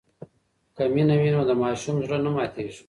[0.75, 2.79] که مینه وي نو د ماسوم زړه نه ماتېږي.